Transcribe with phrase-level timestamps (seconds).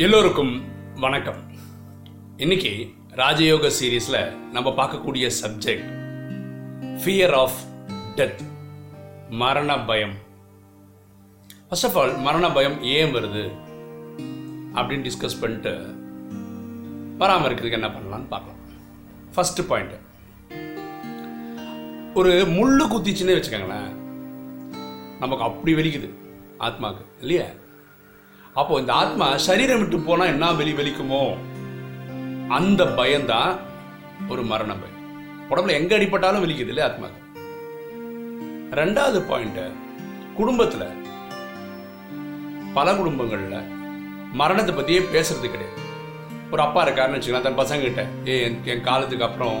[0.00, 1.36] எல்லோருக்கும் வணக்கம்.
[2.36, 5.90] இன்னைக்கு ராஜயோக சீரீஸில் நம்ம பார்க்கக்கூடிய சப்ஜெக்ட்
[7.04, 7.56] ஃபியர் ஆஃப்
[8.16, 8.38] டெத்
[9.30, 10.14] மரண பயம்.
[11.68, 13.52] ஃபர்ஸ்ட் ஆஃப் ஆல் மரண பயம் ஏன் வருது?
[14.74, 15.94] அப்படின்னு டிஸ்கஸ் பண்ணிட்டு
[17.18, 18.60] வராமல் இருக்கிறதுக்கு என்ன பண்ணலாம்னு பார்க்கலாம்.
[19.34, 19.92] ஃபர்ஸ்ட் பாயிண்ட்
[22.14, 23.94] ஒரு முள்ளு குத்திச்சுன்னே வச்சுக்கோங்களேன்.
[25.18, 26.10] நமக்கு அப்படி வலிக்குது
[26.58, 27.04] ஆத்மாக்கு.
[27.20, 27.44] இல்லையா?
[28.56, 31.22] அப்போ இந்த ஆத்மா சரீரம் விட்டு போனா என்ன வெளி வலிக்குமோ
[32.58, 33.52] அந்த பயம்தான்
[34.32, 34.96] ஒரு மரண பயம்.
[35.50, 37.08] உடம்புல எங்க அடிப்பட்டாலும் வெளிக்குது இல்லையா ஆத்மா
[38.80, 39.60] ரெண்டாவது பாயிண்ட்
[40.38, 40.84] குடும்பத்துல
[42.76, 43.56] பல குடும்பங்கள்ல
[44.40, 45.76] மரணத்தை பத்தியே பேசுறது கிடையாது.
[46.52, 49.58] ஒரு அப்பா இருக்காருன்னு வச்சுக்கலாம் தன் பசங்கிட்ட ஏ என் என் காலத்துக்கு அப்புறம்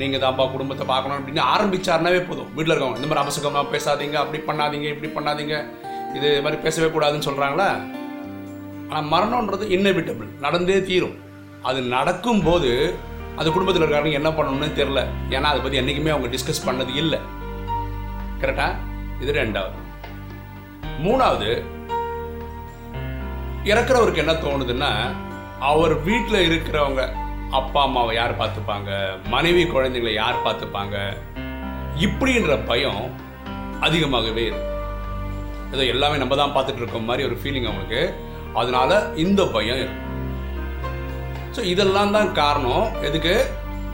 [0.00, 2.50] நீங்க தான்ப்பா குடும்பத்தை பார்க்கணும் அப்படின்னு ஆரம்பிச்சாருனாவே போதும்.
[2.56, 5.56] வீட்டில் இருக்கவங்க இந்த மாதிரி அபசகமா பேசாதீங்க அப்படி பண்ணாதீங்க இப்படி பண்ணாதீங்க
[6.18, 7.68] இது மாதிரி பேசவே கூடாதுன்னு சொல்றாங்களா?
[8.90, 11.16] ஆனால் மரணம்ன்றது இன்னெவிட்டபிள் நடந்தே தீரும்.
[11.68, 12.70] அது நடக்கும்போது
[13.38, 15.00] அந்த குடும்பத்தில் இருக்காருங்க என்ன பண்ணணும்னு தெரில
[15.34, 17.18] ஏன்னா அதை பற்றி என்றைக்குமே அவங்க டிஸ்கஸ் பண்ணது இல்லை.
[18.42, 18.66] கரெக்டா
[19.22, 19.76] இது ரெண்டாவது.
[21.04, 21.50] மூணாவது
[23.70, 24.90] இறக்குறவருக்கு என்ன தோணுதுன்னா
[25.70, 27.02] அவர் வீட்டில் இருக்கிறவங்க
[27.58, 28.90] அப்பா அம்மாவை யார் பார்த்துப்பாங்க?
[29.34, 30.96] மனைவி குழந்தைங்களை யார் பார்த்துப்பாங்க?
[32.06, 33.04] இப்படின்ற பயம்
[33.86, 34.66] அதிகமாகவே இருக்கு.
[35.74, 38.02] ஏதோ எல்லாமே நம்ம தான் பார்த்துட்டு இருக்கோம் மாதிரி ஒரு ஃபீலிங் அவங்களுக்கு.
[38.54, 39.92] அதனால இந்த பயம்.
[41.56, 42.86] ஸோ இதெல்லாம் தான் காரணம்.
[43.08, 43.34] எதுக்கு?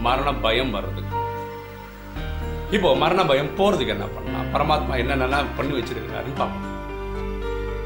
[0.06, 1.04] மரண பயம் வர்றதுக்கு
[2.76, 4.48] இப்போ மரண பயம் போறதுக்கு என்ன பண்ணலாம்?
[4.54, 6.64] பரமாத்மா என்னென்னலாம் பண்ணி வச்சிருக்கிறாருன்னு பார்ப்போம்.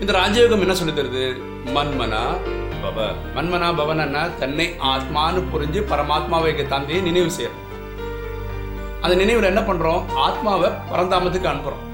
[0.01, 1.25] இந்த ராஜயோகம் என்ன சொல்லி தருது?
[1.77, 2.23] மன்மனா
[2.83, 3.09] பவ.
[3.37, 7.67] மன்மனா பவனா தன்னை ஆத்மான்னு புரிஞ்சு பரமாத்மாவை தந்தையை நினைவு செய்யறோம்
[9.03, 10.03] அந்த நினைவில் என்ன பண்றோம்?
[10.15, 11.85] ஆத்மாவை பரந்தாமத்துக்கு அனுப்புறோம்.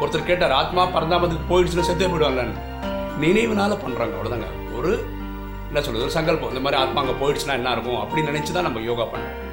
[0.00, 2.56] ஒருத்தர் கேட்டார் ஆத்மா பரந்தாமத்துக்கு போயிடுச்சுன்னா செத்தே போயிடுவாங்களான்னு?
[3.22, 4.48] நினைவுனால பண்ணுறாங்க அவ்வளோதாங்க
[4.78, 4.92] ஒரு
[5.68, 6.52] என்ன சொல்கிறது ஒரு சங்கல்பம்.
[6.52, 9.44] இந்த மாதிரி ஆத்மா அங்கே போயிடுச்சுன்னா என்ன இருக்கும் அப்படின்னு நினைச்சு தான் நம்ம யோகா பண்ணுறோம்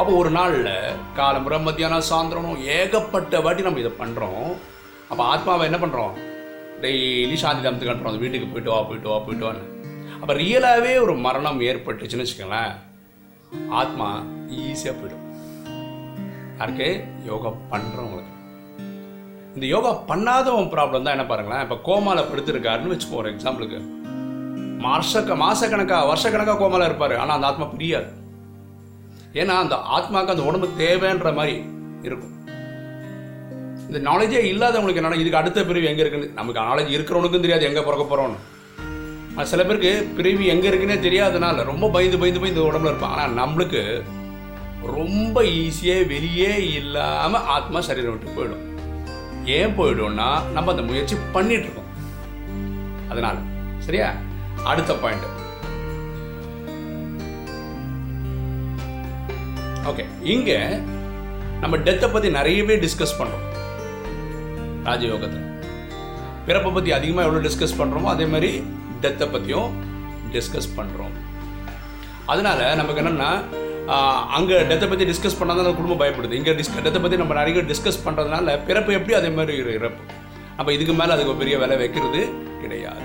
[0.00, 0.74] அப்போ ஒரு நாளில்
[1.18, 4.44] காலம்புற மத்தியானம் சாயந்தரம் ஏகப்பட்ட வாட்டி நம்ம இதை பண்ணுறோம்
[5.10, 6.14] அப்போ ஆத்மாவை என்ன பண்ணுறோம்
[6.84, 8.12] டெய்லி சாந்தி தாமத்துக்கு அனுப்புறோம்.
[8.12, 9.66] அந்த வீட்டுக்கு போயிட்டு வா போயிட்டு வா போயிட்டு வான்னு.
[10.20, 12.72] அப்போ ரியலாகவே ஒரு மரணம் ஏற்பட்டுச்சுன்னு வச்சுக்கோங்களேன்
[13.80, 14.08] ஆத்மா
[14.60, 15.26] ஈஸியாக போயிடும்.
[16.58, 16.88] யாருக்கு?
[17.30, 18.38] யோகா பண்ணுறவங்களுக்கு
[19.56, 23.80] இந்த யோகா பண்ணாதவன் ப்ராப்ளம் தான் என்ன பாருங்களேன் இப்போ கோமால படுத்திருக்காருன்னு வச்சுக்கோ ஒரு எக்ஸாம்பிளுக்கு
[24.86, 28.08] மாசக்க மாசக்கணக்காக வருஷக்கணக்காக கோமால இருப்பார் ஆனால் அந்த ஆத்மா புரியாது.
[29.40, 31.54] ஏன்னா அந்த ஆத்மாவுக்கு அந்த உடம்பு தேவைன்ற மாதிரி
[32.08, 32.34] இருக்கும்.
[33.88, 38.04] இந்த நாலேஜே இல்லாதவங்களுக்கு என்னன்னா இதுக்கு அடுத்த பிரிவு எங்கே இருக்குன்னு நமக்கு நாலேஜ் இருக்கிறவனுக்கும் தெரியாது எங்கே பிறக்க
[38.06, 43.82] போகிறோன்னு சில பேருக்கு பிரிவு எங்கே இருக்குன்னே தெரியாதனால ரொம்ப பயந்து பயந்து பயந்து உடம்புல இருப்பான் ஆனால் நம்மளுக்கு
[44.96, 48.64] ரொம்ப ஈஸியாக வெளியே இல்லாமல் ஆத்மா சரீரம் விட்டு போயிடும்.
[49.44, 51.90] ஏன் போயிடும்னா நம்ம அந்த முயற்சி பண்ணிட்டு இருக்கோம்
[53.08, 53.38] அதனால.
[53.78, 54.12] சரியா?
[54.64, 55.22] அடுத்த பாயிண்ட்
[59.84, 60.78] ஓகே இங்க
[61.60, 63.50] நம்ம டெத்தை பத்தி நிறையவே டிஸ்கஸ் பண்றோம்.
[64.84, 65.50] ராஜயோகத்தில்.
[66.46, 68.60] பிறப்பை பத்தி அதிகமாக எவ்வளோ டிஸ்கஸ் பண்றோமோ அதே மாதிரி
[69.00, 69.70] டெத்தை பத்தியும்
[70.32, 71.10] டிஸ்கஸ் பண்றோம்.
[72.26, 73.44] அதனால நமக்கு என்னன்னா
[74.36, 76.34] அங்க டெத்தை பத்தி டிஸ்கஸ் பண்ணாதான் தான் குடும்பம் பயப்படுது.
[76.40, 80.02] இங்க டிஸ்க டெத்தை பத்தி நம்ம நிறைய டிஸ்கஸ் பண்ணுறதுனால பிறப்பு எப்படி அதே மாதிரி இறப்பு.
[80.56, 82.20] நம்ம இதுக்கு மேல அதுக்கு பெரிய விலை வைக்கிறது
[82.62, 83.04] கிடையாது.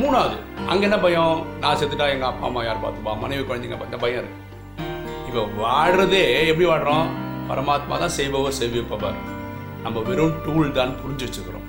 [0.00, 0.36] மூணாவது
[0.70, 1.38] அங்க என்ன பயம்?
[1.62, 3.12] நான் செத்துட்டா எங்க அப்பா அம்மா யார் பார்த்துப்பா?
[3.22, 4.38] மனைவி குழந்தைங்க பார்த்த பயம் இருக்கு.
[5.28, 7.08] இப்போ வாடுறதே எப்படி வாடுறோம்?
[7.50, 9.18] பரமாத்மா தான் செய்பவர் செய்விப்பவர்.
[9.84, 11.66] நம்ம வெறும் டூல் தான் புரிஞ்சு வச்சுக்கிறோம்.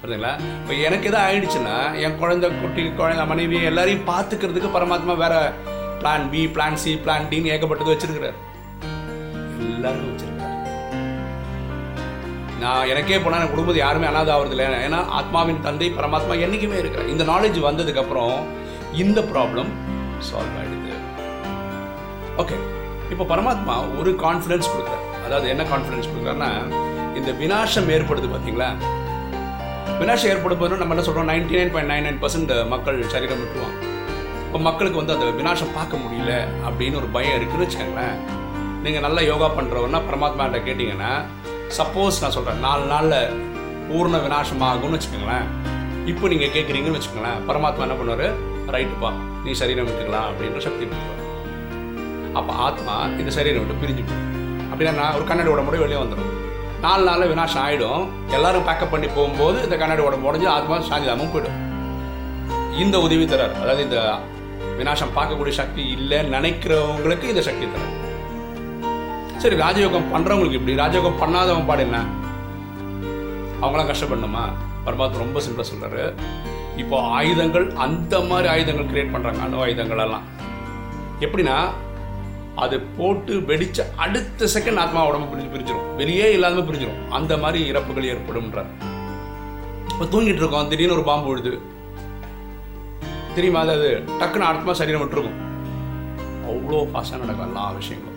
[0.00, 0.32] புரியுதுங்களா?
[0.60, 5.34] இப்போ எனக்கு எதாவது ஆயிடுச்சுன்னா என் குழந்தை குட்டி குழந்தை மனைவி எல்லாரையும் பார்த்துக்கிறதுக்கு பரமாத்மா வேற
[6.00, 8.38] plan B plan C plan டின்னு ஏகப்பட்டது வச்சிருக்கிறார்.
[9.76, 10.36] எல்லாரும் வச்சிருக்கிறார்
[12.62, 17.12] நான் எனக்கே போனால் என் குடும்பத்தை யாருமே அனாதை ஆகிறது இல்லை ஏன்னா ஆத்மாவின் தந்தை பரமாத்மா என்னைக்குமே இருக்கிறார்.
[17.14, 18.34] இந்த நாலேஜ் வந்ததுக்கு அப்புறம்
[19.02, 19.70] இந்த ப்ராப்ளம்
[20.28, 20.76] சால்வ் ஆகிடுது
[22.42, 22.56] ஓகே
[23.12, 25.04] இப்போ பரமாத்மா ஒரு கான்ஃபிடன்ஸ் கொடுக்குறார்.
[25.26, 26.50] அதாவது என்ன கான்ஃபிடன்ஸ் கொடுக்குறாருன்னா
[27.18, 28.68] இந்த வினாசம் ஏற்படுது பார்த்தீங்களா?
[30.00, 33.78] வினாசம் ஏற்படும் போது நம்ம என்ன சொல்கிறோம் ninety nine point nine nine percent மக்கள் சரீரம் விட்டுருவாங்க.
[34.48, 36.32] இப்போ மக்களுக்கு வந்து அந்த வினாசம் பார்க்க முடியல
[36.68, 38.14] அப்படின்னு ஒரு பயம் இருக்குன்னு வச்சுக்கோங்களேன்.
[38.84, 41.10] நீங்கள் நல்லா யோகா பண்ணுறவன்னா பரமாத்மாட்ட கேட்டிங்கன்னா
[41.78, 43.34] சப்போஸ் நான் சொல்கிறேன் நாலு நாளில்
[43.88, 45.44] பூர்ண வினாசம் ஆகும்னு வச்சுக்கோங்களேன்.
[46.12, 48.26] இப்போ நீங்கள் கேட்குறீங்கன்னு வச்சுக்கோங்களேன் பரமாத்மா என்ன பண்ணுவார்?
[48.76, 49.10] ரைட்டுப்பா
[49.44, 51.20] நீ சரீரம் விட்டுக்கலாம் அப்படின்ற சக்தி கொடுப்பார்.
[52.38, 54.26] அப்போ ஆத்மா இந்த சரீரம் விட்டு பிரிஞ்சு போகும்
[54.70, 56.32] அப்படின்னா ஒரு கண்ணாடி உடம்போட வெளியே வந்துடும்
[56.86, 58.02] நாலு நாளில் வினாசம் ஆகிடும்
[58.38, 61.56] எல்லாரும் பேக்கப் பண்ணி போகும்போது இந்த கண்ணாடி உடம்பு உடஞ்சி ஆத்மா சாந்திதாமும் போயிடும்.
[62.82, 64.00] இந்த உதவி தரார் அதாவது இந்த
[64.78, 67.96] விநாசம் பார்க்கக்கூடிய சக்தி இல்லைன்னு நினைக்கிறவங்களுக்கு இந்த சக்தி தரார்
[69.42, 71.98] சரி ராஜயோகம் பண்றவங்களுக்கு இப்படி ராஜயோகம் பண்ணாதவன் பாடு என்ன?
[73.62, 74.44] அவங்களாம் கஷ்டப்படணுமா?
[74.86, 76.14] பரமாத்மா ரொம்ப சிம்பிளா சொல்றாரு.
[76.76, 80.26] இப்போ ஆயுதங்கள் அந்த மாதிரி ஆயுதங்கள் கிரியேட் பண்ணுறாங்க அணு ஆயுதங்கள் எல்லாம்.
[81.20, 81.56] எப்படின்னா
[82.64, 88.10] அது போட்டு வெடிச்ச அடுத்த செகண்ட் ஆத்மா உடம்பு பிரிஞ்சு பிரிஞ்சிடும் வெளியே இல்லாம பிரிஞ்சிடும் அந்த மாதிரி இறப்புகள்
[88.12, 88.70] ஏற்படும்ன்றார்.
[89.92, 91.52] இப்போ தூங்கிட்டு இருக்கோம் திடீர்னு ஒரு பாம்பு விழுது.
[93.38, 93.74] தெரியுமா அது?
[93.78, 93.90] அது
[94.20, 95.40] டக்குன்னு ஆத்மா சரீரம் விட்டுருக்கும்.
[96.52, 98.14] அவ்வளோ ஃபாஸ்ட்டாக நடக்கும் எல்லா விஷயங்களும்.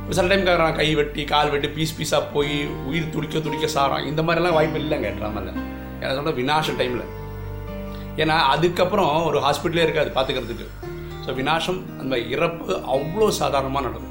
[0.00, 2.54] இப்போ சில டைம் கேட்குறான் கை வெட்டி கால் வெட்டி பீஸ் பீஸாக போய்
[2.88, 5.52] உயிர் துடிக்க துடிக்க சாராம் இந்த மாதிரிலாம் வாய்ப்பு இல்லைங்க ட்ராமாவில்
[6.00, 7.04] எனக்கு சொல்ல வினாச டைமில்
[8.22, 10.66] ஏன்னா அதுக்கப்புறம் ஒரு ஹாஸ்பிட்டலே இருக்காது பார்த்துக்கிறதுக்கு
[11.24, 14.10] ஸோ வினாசம் அந்த இறப்பு அவ்வளோ சாதாரணமாக நடக்கும்.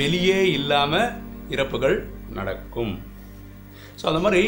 [0.00, 1.10] வெளியே இல்லாமல்
[1.54, 1.96] இறப்புகள்
[2.38, 2.94] நடக்கும்.
[4.00, 4.42] ஸோ அந்த மாதிரி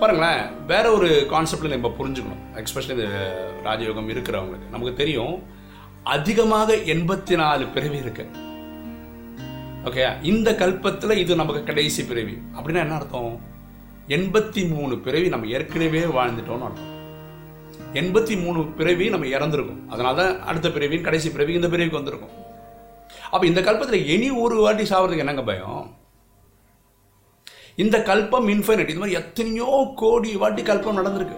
[0.00, 2.42] பாருங்களேன் வேற ஒரு கான்செப்டில் நம்ம புரிஞ்சுக்கணும்.
[2.54, 3.08] எக்ஸ்பெஷலி இந்த
[3.64, 4.70] ராஜயோகம் இருக்கிறவங்களுக்கு.
[4.70, 5.42] நமக்கு தெரியும்
[6.02, 8.28] அதிகமாக எண்பத்தி நாலு பிறவி இருக்கு.
[9.84, 12.38] ஓகே இந்த கல்பத்தில் இது நமக்கு கடைசி பிறவி.
[12.56, 13.40] அப்படின்னா என்ன அர்த்தம்?
[14.08, 16.92] எண்பத்தி மூணு பிறவி நம்ம ஏற்கனவே வாழ்ந்துட்டோம்னு அர்த்தம்.
[17.92, 19.88] எண்பத்தி மூணு பிறவி நம்ம இறந்துருக்கும்.
[19.88, 22.34] அதனால தான் அடுத்த பிறவியின் கடைசி பிறவி இந்த பிறவிக்கு வந்திருக்கும்.
[23.30, 25.96] அப்போ இந்த கல்பத்தில் இனி ஒரு வாட்டி சாவறதுக்கு என்னங்க பயம்?
[27.82, 29.68] இந்த கல்பம் இன்ஃபைனட் இது மாதிரி எத்தனையோ
[30.00, 31.36] கோடி வாட்டி கல்பம் நடந்திருக்கு.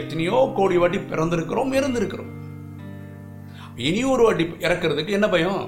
[0.00, 2.30] எத்தனையோ கோடி வாட்டி பிறந்திருக்கிறோம் இருந்திருக்கிறோம்.
[3.88, 5.62] இனி ஒரு வாட்டி இறக்குறதுக்கு என்ன பயம்?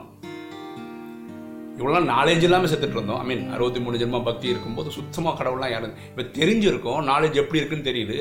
[1.79, 3.21] இவ்வளோ நாலேஜ் இல்லாமல் செத்துட்டு இருந்தோம்.
[3.23, 7.89] ஐ மீன் அறுபத்தி மூணு ஜென்மம் பக்தி இருக்கும்போது சுத்தமாக கடவுள்லாம் யாரும் இப்போ தெரிஞ்சிருக்கோம் நாலேஜ் எப்படி இருக்குன்னு
[7.91, 8.19] தெரியுது.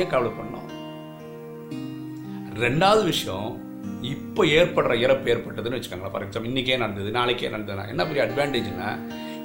[0.00, 0.68] ஏன் கவலை பண்ணோம்?
[2.64, 3.48] ரெண்டாவது விஷயம்
[4.12, 6.14] இப்போ ஏற்படுற இறப்பு ஏற்பட்டதுன்னு வச்சுக்கோங்களேன்.
[6.14, 8.90] ஃபார் எக்ஸாம்பிள் இன்றைக்கே நடந்தது நாளைக்கே நடந்ததுன்னா என்ன பெரிய அட்வான்டேஜ்னா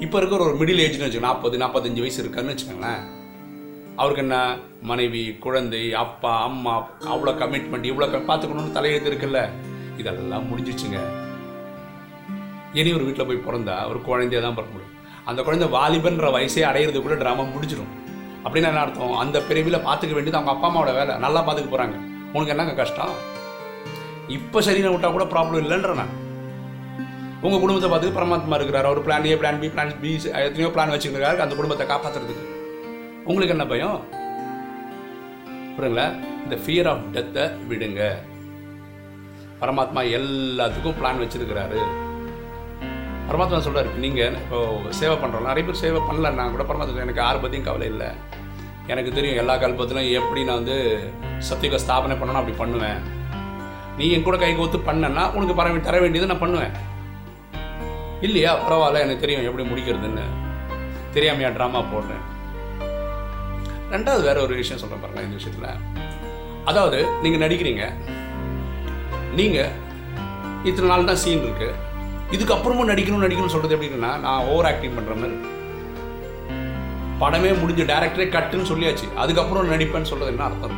[0.00, 3.02] இப்போ இருக்கிற ஒரு மிடில் ஏஜ்னு வச்சுக்கோங்க நாற்பது நாற்பத்தஞ்சு வயசு இருக்கான்னு வச்சுக்கோங்களேன்.
[3.96, 4.56] அவருக்கு என்ன?
[4.82, 9.50] மனைவி குழந்தை அப்பா அம்மா அவ்வளோ கமிட்மெண்ட் இவ்வளோ பார்த்துக்கணும்னு தலையெழுத்து இருக்குல்ல?
[9.98, 10.98] இதெல்லாம் முடிஞ்சிச்சுங்க.
[12.72, 14.94] இனி ஒரு வீட்டில் போய் பிறந்தா ஒரு குழந்தைய தான் பிறக்க முடியும்.
[15.24, 17.92] அந்த குழந்தை வாலிபன்ற வயசே அடையிறதுக்குள்ள ட்ராமா முடிஞ்சிடும்.
[18.44, 19.12] அப்படின்னு என்ன அர்த்தம்?
[19.12, 21.16] அந்த பிரிவில் பார்த்துக்க வேண்டியது அவங்க அப்பா அம்மாவோட வேலை.
[21.16, 21.96] நல்லா பார்த்துக்க போகிறாங்க
[22.32, 23.14] உனக்கு என்னங்க கஷ்டம்?
[24.28, 26.23] இப்போ சரின்னு விட்டா கூட ப்ராப்ளம் இல்லைன்ற நான்.
[27.46, 28.86] உங்கள் குடும்பத்தை பார்த்து பரமாத்மா இருக்கிறார்.
[28.88, 30.10] அவர் plan A plan B plan B
[30.44, 32.44] எத்தனையோ பிளான் வச்சுருக்காரு அந்த குடும்பத்தை காப்பாற்றுறதுக்கு
[33.30, 33.98] உங்களுக்கு என்ன பயம்?
[35.74, 36.06] புரியுங்களா
[36.44, 38.02] இந்த ஃபியர் ஆஃப் டெத்தை விடுங்க.
[39.62, 41.80] பரமாத்மா எல்லாத்துக்கும் பிளான் வச்சிருக்கிறாரு.
[43.28, 44.58] பரமாத்மா சொல்கிறார் நீங்கள் இப்போ
[45.00, 48.08] சேவை பண்ணுறோம் நிறைய பேர் சேவை பண்ணலன்னா கூட பரமாத்மா எனக்கு யாரை பற்றியும் கவலை இல்லை.
[48.92, 50.78] எனக்கு தெரியும் எல்லா கல்பத்திலும் எப்படி நான் வந்து
[51.50, 52.98] சத்தியுக ஸ்தாபனை பண்ணணும் அப்படி பண்ணுவேன்.
[54.00, 56.74] நீ என் கூட கை கோத்து பண்ணனா உனக்கு பரவ தர வேண்டியது நான் பண்ணுவேன்.
[58.26, 58.52] இல்லையா?
[58.64, 59.46] பரவாயில்ல எனக்கு தெரியும்.
[59.48, 60.24] எப்படி முடிக்கிறதுன்னு.
[61.16, 62.22] தெரியாமையா ட்ராமா போடுறேன்.
[63.94, 65.80] ரெண்டாவது வேற ஒரு விஷயம் சொல்ல பாருங்க இந்த விஷயத்தில்.
[66.70, 67.84] அதாவது நீங்கள் நடிக்கிறீங்க.
[69.38, 69.72] நீங்கள்
[70.68, 71.68] இத்தனை நாள் தான் சீன் இருக்கு.
[72.36, 75.36] இதுக்கப்புறமும் நடிக்கணும் நடிக்கணும்னு சொல்கிறது எப்படின்னா நான் ஓவர் ஆக்டிங் பண்ணுற மாதிரி
[77.22, 79.06] படமே முடிஞ்சு டேரக்டரே கட்டுன்னு சொல்லியாச்சு.
[79.22, 80.76] அதுக்கப்புறம் நடிப்பேன்னு சொல்றது என்ன அர்த்தம்?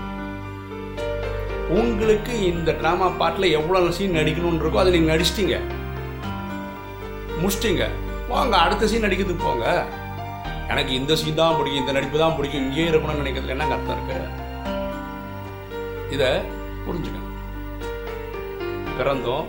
[1.79, 5.57] உங்களுக்கு இந்த ட்ராமா பாட்டில் எவ்வளோ சீன் நடிக்கணும்னு இருக்கோ அதை நீங்கள் நடிச்சிட்டீங்க.
[7.47, 7.87] முடிச்சிட்டிங்க.
[8.33, 9.67] வாங்க அடுத்த சீன் நடிக்கிறதுக்கு போங்க.
[10.73, 14.17] எனக்கு இந்த சீன் தான் பிடிக்கும் இந்த நடிப்பு தான் பிடிக்கும் இங்கேயே இருக்கணும்னு நினைக்கிறதுல என்ன அர்த்தம் இருக்கு?
[16.15, 16.31] இதை
[16.87, 17.23] புரிஞ்சுக்கணும்.
[18.99, 19.47] பிறந்தோம்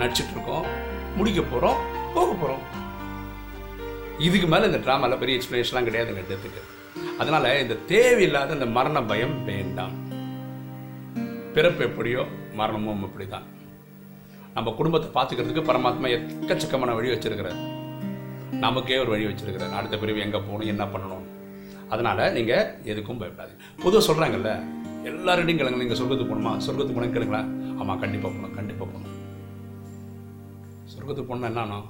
[0.00, 0.64] நடிச்சிட்டு இருக்கோம்
[1.18, 1.78] முடிக்க போகிறோம்
[2.14, 2.62] போக போகிறோம்
[4.26, 6.62] இதுக்கு மேலே இந்த ட்ராமாவில் பெரிய எக்ஸ்பிளனேஷன்லாம் கிடையாதுங்க டெத்துக்கு
[7.20, 9.96] அதனால இந்த தேவையில்லாத இந்த மரண பயம் வேண்டாம்.
[11.56, 12.24] பிறப்பு எப்படியோ
[12.60, 13.48] மரணமும் அப்படிதான்
[14.56, 17.60] நம்ம குடும்பத்தை பார்த்துக்கிறதுக்கு பரமாத்மா எக்கச்சக்கமான வழி வச்சிருக்கிறார்.
[18.64, 19.76] நமக்கே ஒரு வழி வச்சிருக்கிறார்.
[19.78, 21.24] அடுத்த பிரிவு எங்கே போகணும் என்ன பண்ணணும்?
[21.92, 23.64] அதனால் நீங்கள் எதுக்கும் பயப்படாதீங்க.
[23.84, 24.52] பொதுவாக சொல்கிறாங்கல்ல
[25.10, 25.80] எல்லாருடையும் கேளுங்க.
[25.82, 26.52] நீங்கள் சொர்க்கத்துக்கு போகணுமா?
[26.66, 27.42] சொர்க்கத்துக்கு போனால் கேளுங்களா?
[27.80, 29.18] ஆமாம் கண்டிப்பாக போகணும் கண்டிப்பாக போகணும்.
[30.92, 31.80] சொர்க்கத்துக்கு போனால் என்னன்னா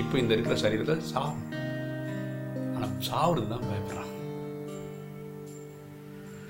[0.00, 1.42] இப்போ இந்த இருக்கிற சரீரத்தில் சாவும்
[2.74, 4.10] ஆனால் சாவுறது தான் பயப்படுறான்.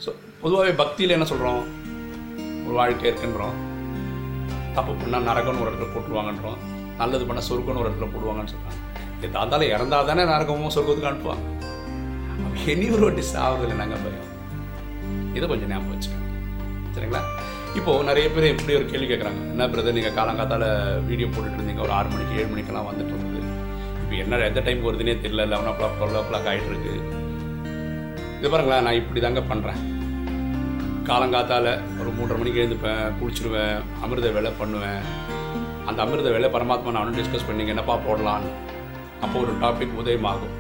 [0.04, 0.10] ஸோ
[0.42, 1.62] பொதுவாகவே பக்தியில் என்ன சொல்கிறோம்
[2.66, 3.58] ஒரு வாழ்க்கை இருக்குன்றோம்.
[4.76, 6.58] தப்பு பண்ணால் நரகம்னு ஒரு இடத்துல போட்டுருவாங்கன்றோம்.
[7.00, 8.80] நல்லது பண்ணால் சொர்க்கம்னு ஒரு இடத்துல போடுவாங்கன்னு சொல்கிறாங்க
[9.26, 11.44] எதா இருந்தாலும் இறந்தால் தானே நரகமும் சொர்க்கத்துக்கு அனுப்புவாங்க.
[12.44, 14.28] அப்ப இனி ஒரு வாட்டி சாவுறதுல நாங்கள் பயம்
[15.36, 16.28] இதை கொஞ்சம் ஞாபகம் வச்சுக்கோங்க.
[16.94, 17.22] சரிங்களா?
[17.78, 20.66] இப்போ நிறைய பேர் இப்படி ஒரு கேள்வி கேட்குறாங்க என்ன பிரதர் நீங்கள் காலங்காத்தால்
[21.10, 21.82] வீடியோ போட்டுட்டு இருந்தீங்க.
[21.86, 23.40] ஒரு ஆறு மணிக்கு ஏழு மணிக்கெல்லாம் வந்துட்டு இருந்தது.
[24.02, 25.46] இப்போ என்ன எந்த டைம் வருதுன்னே தெரியல.
[25.52, 26.92] Eleven o'clock twelve o'clock ஆகிட்டு இருக்கு.
[28.38, 29.80] இது பாருங்களா நான் இப்படி தாங்க பண்ணுறேன்
[31.08, 31.66] காலங்காத்தால
[32.00, 35.00] ஒரு மூன்றரை மணிக்கு எழுந்துப்பேன் குளிச்சிடுவேன் அமிர்த வேலை பண்ணுவேன்.
[35.88, 38.50] அந்த அமிர்த வேலை பரமாத்மா நானும் டிஸ்கஸ் பண்ணிங்க என்னப்பா போடலான்னு.
[39.24, 40.54] அப்போ ஒரு டாபிக் உதயமாகும்.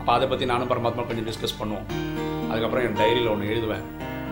[0.00, 1.86] அப்போ அதை பற்றி நானும் பரமாத்மா கொஞ்சம் டிஸ்கஸ் பண்ணுவோம்.
[2.50, 3.84] அதுக்கப்புறம் என் டைரியில் ஒன்று எழுதுவேன்.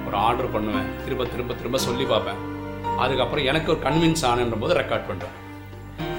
[0.06, 0.88] ஒரு ஆர்டர் பண்ணுவேன்.
[1.04, 2.40] திரும்ப திரும்ப திரும்ப சொல்லி பார்ப்பேன்.
[3.04, 5.34] அதுக்கப்புறம் எனக்கு ஒரு கன்வின்ஸ் ஆனன்ற போது ரெக்கார்ட் பண்ணுறேன்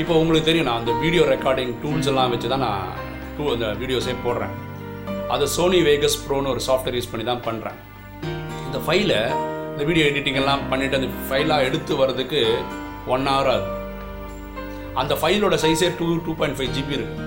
[0.02, 2.90] இப்போ உங்களுக்கு தெரியும் நான் அந்த வீடியோ ரெக்கார்டிங் டூல்ஸ் எல்லாம் வச்சு தான் நான்
[3.36, 4.56] டூ அந்த வீடியோஸே போடுறேன்.
[5.36, 7.78] அது சோனி வேகஸ் ப்ரோன்னு ஒரு சாஃப்ட்வேர் யூஸ் பண்ணி தான் பண்ணுறேன்
[8.68, 9.20] இந்த ஃபைலை
[9.72, 12.40] இந்த வீடியோ எடிட்டிங் எல்லாம் பண்ணிவிட்டு அந்த ஃபைலாக எடுத்து வர்றதுக்கு
[13.16, 13.74] ஒன் ஹவர் ஆகுது.
[15.02, 17.26] அந்த ஃபைலோட சைஸே two two point five GB இருக்குது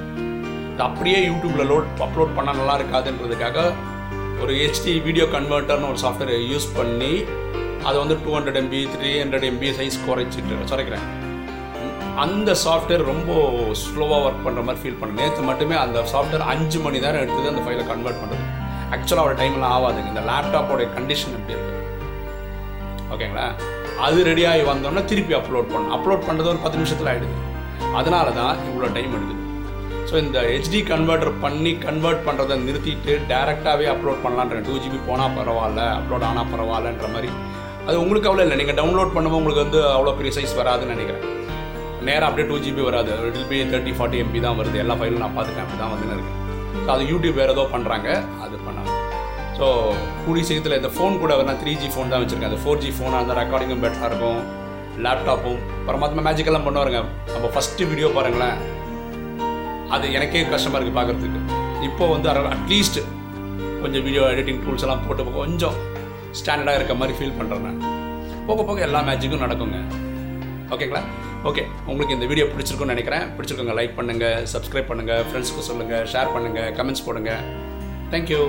[0.73, 3.59] இது அப்படியே யூடியூப்பில் லோட் அப்லோட் பண்ணால் நல்லா இருக்காதுன்றதுக்காக
[4.42, 7.12] ஒரு ஹெச்டி வீடியோ கன்வெர்ட்டர்னு ஒரு சாஃப்ட்வேர் யூஸ் பண்ணி
[7.88, 11.06] அதை வந்து two hundred MB three hundred MB size குறைச்சிட்டு குறைக்கிறேன்.
[12.25, 13.30] அந்த சாஃப்ட்வேர் ரொம்ப
[13.82, 17.62] ஸ்லோவாக ஒர்க் பண்ணுற மாதிரி ஃபீல் பண்ணேன் நேற்று மட்டுமே அந்த சாஃப்ட்வேர் அஞ்சு மணி நேரம் எடுத்தது அந்த
[17.66, 18.47] ஃபைலை கன்வெர்ட் பண்ணுறது
[18.94, 21.78] ஆக்சுவலாக ஒரு டைம்லாம் ஆகாதுங்க இந்த லேப்டாப்போட கண்டிஷன் எப்படி இருக்குது
[23.14, 23.47] ஓகேங்களா
[24.06, 25.94] அது ரெடியாகி வந்தோடனே திருப்பி அப்லோட் பண்ணணும்.
[25.97, 27.37] அப்லோட் பண்ணுறது ஒரு பத்து நிமிஷத்தில் ஆகிடுது
[27.99, 29.38] அதனால தான் இவ்வளோ டைம் எடுக்குது.
[30.09, 35.82] ஸோ இந்த ஹெச்டி கன்வெர்டர் பண்ணி கன்வெர்ட் பண்ணுறதை நிறுத்திட்டு டேரெக்டாகவே அப்லோட் பண்ணலான்ற டூ ஜிபி போனால் பரவாயில்ல
[35.99, 37.30] அப்லோட் ஆனால் பரவாயில்லன்ற மாதிரி.
[37.88, 38.59] அது உங்களுக்கு அவ்வளோ இல்லை.
[38.62, 41.26] நீங்கள் டவுன்லோட் பண்ணும்போது உங்களுக்கு வந்து அவ்வளோ பெரிய சைஸ் வராதுன்னு நினைக்கிறேன்.
[42.09, 43.12] நேராக அப்படியே டூ ஜிபி வராது.
[43.28, 44.78] It be thirty forty MB தான் வருது.
[44.85, 45.66] எல்லா ஃபைலும் நான் பார்த்துட்டேன்.
[45.66, 46.38] அப்படி தான் வந்துன்னு இருக்கேன்
[46.85, 48.09] ஸோ அது யூடியூப் வேறு ஏதோ பண்ணுறாங்க
[48.45, 48.89] அது பண்ணாங்க
[49.59, 49.67] ஸோ
[50.25, 53.21] கூடிய சீக்கிரத்தில் இந்த ஃபோன் கூட நான் த்ரீ ஜி ஃபோன் தான் வச்சுருக்கேன் அந்த ஃபோர் ஜி ஃபோனாக
[53.21, 54.41] இருந்தால் ரெக்கார்டிங்கும் பெட்டராக இருக்கும்
[55.05, 57.00] லேப்டாப்பும் பரமாத்மா மேஜிக்கெல்லாம் பண்ணுவாருங்க.
[57.35, 58.57] நம்ம ஃபஸ்ட்டு வீடியோ பாருங்களேன்.
[59.95, 61.41] அது எனக்கே கஷ்டமாக இருக்குது பார்க்குறதுக்கு
[61.89, 62.99] இப்போ வந்து அட்லீஸ்ட்
[63.83, 65.77] கொஞ்சம் வீடியோ எடிட்டிங் டூல்ஸ் எல்லாம் போட்டு கொஞ்சம்
[66.41, 67.79] ஸ்டாண்டர்டாக இருக்க மாதிரி ஃபீல் பண்ணுறேன்
[68.49, 69.79] போக போக எல்லா மேஜிக்கும் நடக்குங்க.
[70.75, 71.03] ஓகேங்களா
[71.49, 73.25] ஓகே உங்களுக்கு இந்த வீடியோ பிடிச்சிருக்குன்னு நினைக்கிறேன்.
[73.37, 77.44] பிடிச்சிருக்கோங்க லைக் பண்ணுங்கள் சப்ஸ்கிரைப் பண்ணுங்கள் ஃப்ரெண்ட்ஸுக்கு சொல்லுங்கள் ஷேர் பண்ணுங்கள் கமெண்ட்ஸ் போடுங்கள்
[78.12, 78.40] தேங்க்யூ